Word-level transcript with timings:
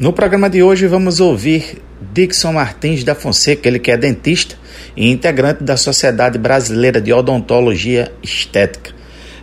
No 0.00 0.12
programa 0.12 0.50
de 0.50 0.60
hoje 0.60 0.88
vamos 0.88 1.20
ouvir 1.20 1.80
Dixon 2.12 2.54
Martins 2.54 3.04
da 3.04 3.14
Fonseca, 3.14 3.68
ele 3.68 3.78
que 3.78 3.92
é 3.92 3.96
dentista 3.96 4.56
e 4.96 5.08
integrante 5.08 5.62
da 5.62 5.76
Sociedade 5.76 6.36
Brasileira 6.36 7.00
de 7.00 7.12
Odontologia 7.12 8.10
Estética. 8.20 8.90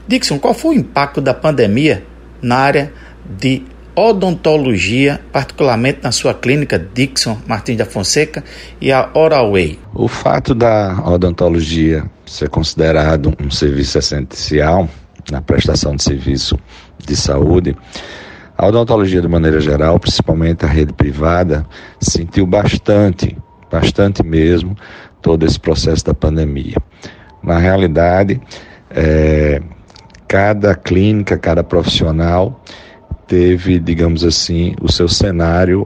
Dixon, 0.05 0.37
qual 0.39 0.53
foi 0.53 0.75
o 0.75 0.79
impacto 0.79 1.21
da 1.21 1.33
pandemia 1.33 2.03
na 2.41 2.57
área 2.57 2.91
de 3.39 3.63
odontologia, 3.95 5.21
particularmente 5.31 5.99
na 6.03 6.11
sua 6.11 6.33
clínica 6.33 6.77
Dixon 6.77 7.37
Martins 7.47 7.77
da 7.77 7.85
Fonseca 7.85 8.43
e 8.81 8.91
a 8.91 9.09
Oralway? 9.13 9.79
O 9.93 10.09
fato 10.09 10.53
da 10.53 11.01
odontologia 11.05 12.03
ser 12.25 12.49
considerado 12.49 13.33
um 13.41 13.49
serviço 13.49 13.97
essencial 13.97 14.89
na 15.31 15.41
prestação 15.41 15.95
de 15.95 16.03
serviço 16.03 16.59
de 16.99 17.15
saúde 17.15 17.73
a 18.61 18.67
odontologia, 18.67 19.19
de 19.19 19.27
maneira 19.27 19.59
geral, 19.59 19.99
principalmente 19.99 20.63
a 20.63 20.67
rede 20.67 20.93
privada, 20.93 21.65
sentiu 21.99 22.45
bastante, 22.45 23.35
bastante 23.71 24.21
mesmo, 24.21 24.75
todo 25.19 25.47
esse 25.47 25.59
processo 25.59 26.05
da 26.05 26.13
pandemia. 26.13 26.75
Na 27.41 27.57
realidade, 27.57 28.39
é, 28.91 29.59
cada 30.27 30.75
clínica, 30.75 31.39
cada 31.39 31.63
profissional 31.63 32.63
teve, 33.25 33.79
digamos 33.79 34.23
assim, 34.23 34.75
o 34.79 34.91
seu 34.91 35.07
cenário 35.07 35.83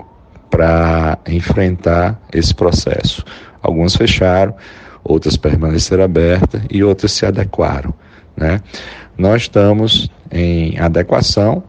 para 0.50 1.18
enfrentar 1.30 2.20
esse 2.34 2.54
processo. 2.54 3.24
Algumas 3.62 3.96
fecharam, 3.96 4.54
outras 5.02 5.38
permaneceram 5.38 6.04
abertas 6.04 6.62
e 6.70 6.84
outras 6.84 7.14
se 7.14 7.26
adequaram. 7.26 7.94
Né? 8.36 8.60
Nós 9.18 9.44
estamos 9.44 10.12
em 10.30 10.78
adequação 10.78 11.64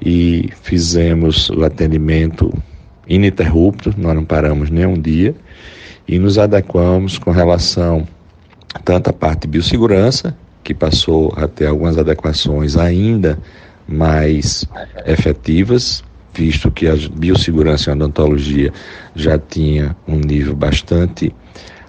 e 0.00 0.50
fizemos 0.62 1.50
o 1.50 1.64
atendimento 1.64 2.52
ininterrupto, 3.08 3.94
nós 3.96 4.14
não 4.14 4.24
paramos 4.24 4.70
nem 4.70 4.86
um 4.86 5.00
dia 5.00 5.34
e 6.06 6.18
nos 6.18 6.38
adequamos 6.38 7.18
com 7.18 7.30
relação 7.30 8.06
tanto 8.84 9.10
à 9.10 9.12
parte 9.12 9.42
de 9.42 9.48
biossegurança, 9.48 10.36
que 10.62 10.74
passou 10.74 11.32
a 11.36 11.46
ter 11.46 11.66
algumas 11.66 11.98
adequações 11.98 12.76
ainda 12.76 13.38
mais 13.86 14.64
efetivas, 15.06 16.02
visto 16.32 16.70
que 16.70 16.88
a 16.88 16.96
biossegurança 16.96 17.90
e 17.90 17.92
a 17.92 17.94
odontologia 17.94 18.72
já 19.14 19.38
tinha 19.38 19.96
um 20.08 20.16
nível 20.16 20.56
bastante 20.56 21.34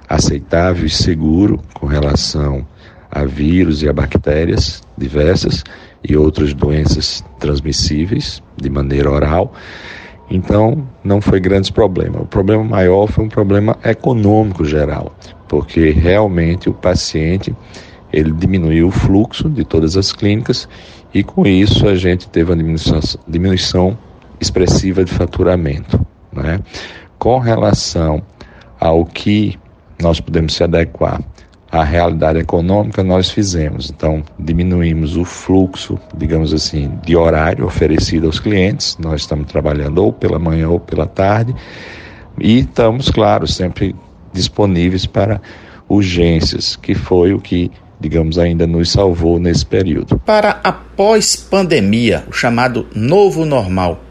aceitável 0.08 0.86
e 0.86 0.90
seguro 0.90 1.62
com 1.74 1.88
relação 1.88 2.66
a 3.10 3.24
vírus 3.26 3.82
e 3.82 3.90
a 3.90 3.94
bactérias 3.94 4.84
diversas 4.98 5.64
e 6.08 6.16
outras 6.16 6.54
doenças 6.54 7.24
transmissíveis 7.40 8.42
de 8.56 8.70
maneira 8.70 9.10
oral. 9.10 9.54
Então, 10.30 10.88
não 11.04 11.22
foi 11.22 11.40
grandes 11.40 11.70
problemas. 11.70 12.22
O 12.22 12.26
problema 12.26 12.64
maior 12.64 13.08
foi 13.08 13.26
um 13.26 13.30
problema 13.30 13.78
econômico 13.84 14.66
geral, 14.66 15.16
porque 15.48 15.92
realmente 15.92 16.70
o 16.70 16.74
paciente 16.74 17.56
ele 18.12 18.32
diminuiu 18.32 18.88
o 18.88 18.92
fluxo 18.92 19.50
de 19.50 19.64
todas 19.64 19.98
as 19.98 20.12
clínicas 20.12 20.68
e 21.14 21.24
com 21.24 21.46
isso 21.46 21.88
a 21.88 21.96
gente 21.96 22.28
teve 22.30 22.52
uma 22.52 22.58
diminuição, 22.58 23.00
diminuição 23.28 23.98
expressiva 24.40 25.04
de 25.04 25.12
faturamento. 25.12 26.00
Né? 26.32 26.60
Com 27.20 27.40
relação 27.40 28.22
ao 28.80 29.06
que 29.06 29.58
nós 30.02 30.20
podemos 30.20 30.54
se 30.54 30.64
adequar 30.64 31.22
a 31.76 31.84
realidade 31.84 32.40
econômica, 32.40 33.04
nós 33.04 33.30
fizemos. 33.30 33.90
Então, 33.90 34.24
diminuímos 34.40 35.18
o 35.18 35.26
fluxo, 35.26 36.00
digamos 36.16 36.54
assim, 36.54 36.92
de 37.04 37.16
horário 37.16 37.66
oferecido 37.66 38.28
aos 38.28 38.40
clientes. 38.40 38.98
Nós 38.98 39.22
estamos 39.22 39.48
trabalhando 39.48 39.98
ou 40.00 40.14
pela 40.14 40.40
manhã 40.40 40.70
ou 40.70 40.80
pela 40.80 41.06
tarde. 41.06 41.54
E 42.40 42.60
estamos, 42.60 43.10
claro, 43.10 43.48
sempre 43.48 43.96
disponíveis 44.32 45.06
para 45.06 45.42
urgências, 45.88 46.76
que 46.76 46.96
foi 46.96 47.34
o 47.34 47.40
que, 47.40 47.72
digamos, 48.00 48.38
ainda 48.38 48.66
nos 48.66 48.92
salvou 48.92 49.40
nesse 49.40 49.66
período. 49.66 50.18
Para 50.20 50.60
a 50.64 50.72
pós-pandemia, 50.72 52.24
o 52.30 52.34
chamado 52.34 52.88
novo 52.96 53.46
normal, 53.46 54.02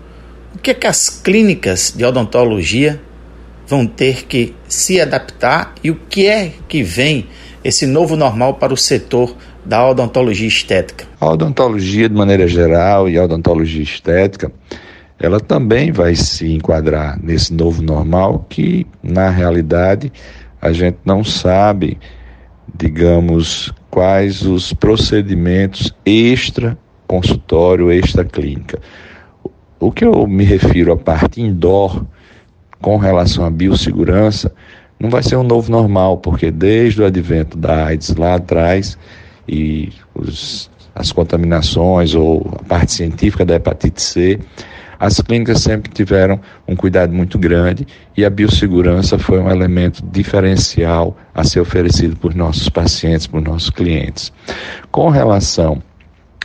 o 0.55 0.59
que 0.59 0.71
é 0.71 0.75
que 0.75 0.87
as 0.87 1.09
clínicas 1.09 1.93
de 1.97 2.05
odontologia 2.05 3.01
vão 3.67 3.87
ter 3.87 4.27
que 4.27 4.55
se 4.69 5.01
adaptar 5.01 5.75
e 5.83 5.91
o 5.91 5.97
que 5.97 6.27
é 6.27 6.53
que 6.69 6.83
vem 6.83 7.27
esse 7.65 7.87
novo 7.87 8.15
normal 8.15 8.55
para 8.55 8.75
o 8.75 8.77
setor 8.77 9.35
da 9.65 9.89
odontologia 9.89 10.47
estética? 10.47 11.07
A 11.19 11.31
odontologia, 11.31 12.09
de 12.09 12.15
maneira 12.15 12.47
geral, 12.47 13.09
e 13.09 13.19
a 13.19 13.25
odontologia 13.25 13.83
estética, 13.83 14.53
ela 15.19 15.41
também 15.41 15.91
vai 15.91 16.15
se 16.15 16.53
enquadrar 16.53 17.19
nesse 17.23 17.55
novo 17.55 17.83
normal 17.83 18.45
que, 18.49 18.87
na 19.03 19.31
realidade, 19.31 20.13
a 20.61 20.73
gente 20.73 20.99
não 21.05 21.25
sabe, 21.25 21.99
digamos, 22.75 23.73
quais 23.91 24.43
os 24.43 24.73
procedimentos 24.73 25.95
extra 26.05 26.77
consultório, 27.07 27.91
extra 27.91 28.25
clínica. 28.25 28.79
O 29.81 29.93
que 29.93 30.05
eu 30.05 30.27
me 30.27 30.45
refiro 30.45 30.93
à 30.93 30.97
parte 30.97 31.41
indoor 31.41 32.05
com 32.81 32.97
relação 32.97 33.45
à 33.45 33.51
biossegurança 33.51 34.53
não 34.99 35.11
vai 35.11 35.23
ser 35.23 35.37
um 35.37 35.43
novo 35.43 35.71
normal, 35.71 36.19
porque 36.19 36.51
desde 36.51 37.03
o 37.03 37.07
advento 37.07 37.57
da 37.57 37.87
AIDS 37.87 38.15
lá 38.17 38.35
atrás 38.35 38.97
e 39.49 39.93
os, 40.15 40.71
as 40.95 41.13
contaminações 41.13 42.15
ou 42.15 42.59
a 42.61 42.65
parte 42.65 42.93
científica 42.93 43.45
da 43.45 43.57
hepatite 43.57 44.01
C, 44.01 44.41
as 44.99 45.21
clínicas 45.21 45.61
sempre 45.61 45.93
tiveram 45.93 46.41
um 46.67 46.75
cuidado 46.75 47.13
muito 47.13 47.39
grande 47.39 47.87
e 48.17 48.25
a 48.25 48.31
biossegurança 48.31 49.19
foi 49.19 49.39
um 49.41 49.51
elemento 49.51 50.03
diferencial 50.11 51.17
a 51.35 51.45
ser 51.45 51.61
oferecido 51.61 52.17
por 52.17 52.35
nossos 52.35 52.69
pacientes, 52.69 53.27
por 53.27 53.43
nossos 53.43 53.71
clientes. 53.71 54.33
Com 54.91 55.11
relação 55.11 55.83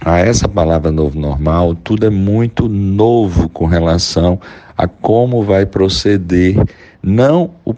a 0.03 0.19
essa 0.19 0.47
palavra 0.47 0.91
novo 0.91 1.19
normal, 1.19 1.75
tudo 1.75 2.05
é 2.05 2.09
muito 2.09 2.67
novo 2.67 3.49
com 3.49 3.65
relação 3.65 4.39
a 4.79 4.87
como 4.87 5.43
vai 5.43 5.65
proceder 5.65 6.55
não 7.03 7.51
o, 7.65 7.75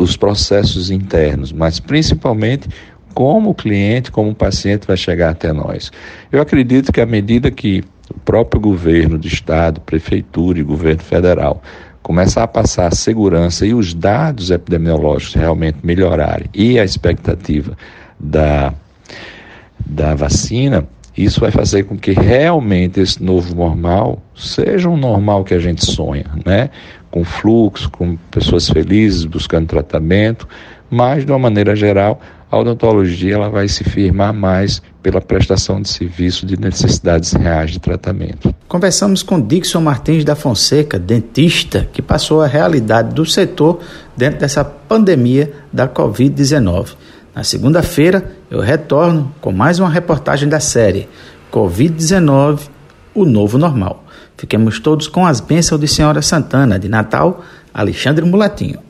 os 0.00 0.16
processos 0.16 0.90
internos, 0.90 1.52
mas 1.52 1.78
principalmente 1.78 2.70
como 3.12 3.50
o 3.50 3.54
cliente, 3.54 4.10
como 4.10 4.30
o 4.30 4.34
paciente 4.34 4.86
vai 4.86 4.96
chegar 4.96 5.28
até 5.28 5.52
nós. 5.52 5.92
Eu 6.32 6.40
acredito 6.40 6.90
que 6.90 7.02
à 7.02 7.06
medida 7.06 7.50
que 7.50 7.84
o 8.08 8.18
próprio 8.20 8.58
governo 8.58 9.18
do 9.18 9.26
estado, 9.26 9.78
prefeitura 9.82 10.58
e 10.58 10.62
governo 10.62 11.02
federal 11.02 11.62
começar 12.02 12.44
a 12.44 12.48
passar 12.48 12.86
a 12.86 12.94
segurança 12.94 13.66
e 13.66 13.74
os 13.74 13.92
dados 13.92 14.50
epidemiológicos 14.50 15.34
realmente 15.34 15.80
melhorarem 15.82 16.46
e 16.54 16.78
a 16.78 16.84
expectativa 16.84 17.76
da, 18.18 18.72
da 19.84 20.14
vacina, 20.14 20.88
isso 21.16 21.40
vai 21.40 21.50
fazer 21.50 21.84
com 21.84 21.96
que 21.96 22.12
realmente 22.12 23.00
esse 23.00 23.22
novo 23.22 23.54
normal 23.54 24.22
seja 24.34 24.88
um 24.88 24.96
normal 24.96 25.44
que 25.44 25.54
a 25.54 25.58
gente 25.58 25.84
sonha, 25.84 26.26
né? 26.44 26.70
Com 27.10 27.24
fluxo, 27.24 27.90
com 27.90 28.16
pessoas 28.30 28.68
felizes 28.68 29.24
buscando 29.24 29.66
tratamento, 29.66 30.46
mas 30.90 31.24
de 31.24 31.32
uma 31.32 31.38
maneira 31.38 31.74
geral, 31.74 32.20
a 32.50 32.58
odontologia 32.58 33.34
ela 33.34 33.48
vai 33.48 33.66
se 33.66 33.82
firmar 33.82 34.32
mais 34.32 34.80
pela 35.02 35.20
prestação 35.20 35.80
de 35.80 35.88
serviço 35.88 36.46
de 36.46 36.58
necessidades 36.58 37.32
reais 37.32 37.70
de 37.70 37.78
tratamento. 37.78 38.54
Conversamos 38.68 39.22
com 39.22 39.40
Dixon 39.40 39.80
Martins 39.80 40.24
da 40.24 40.36
Fonseca, 40.36 40.98
dentista, 40.98 41.88
que 41.92 42.02
passou 42.02 42.42
a 42.42 42.46
realidade 42.46 43.14
do 43.14 43.24
setor 43.24 43.80
dentro 44.16 44.40
dessa 44.40 44.64
pandemia 44.64 45.52
da 45.72 45.88
Covid-19. 45.88 46.94
Na 47.34 47.42
segunda-feira, 47.42 48.35
eu 48.50 48.60
retorno 48.60 49.34
com 49.40 49.50
mais 49.52 49.78
uma 49.78 49.88
reportagem 49.88 50.48
da 50.48 50.60
série 50.60 51.08
Covid-19 51.52 52.68
O 53.14 53.24
Novo 53.24 53.58
Normal. 53.58 54.04
Fiquemos 54.36 54.78
todos 54.78 55.08
com 55.08 55.26
as 55.26 55.40
bênçãos 55.40 55.80
de 55.80 55.88
Senhora 55.88 56.22
Santana 56.22 56.78
de 56.78 56.88
Natal, 56.88 57.42
Alexandre 57.72 58.24
Mulatinho. 58.24 58.85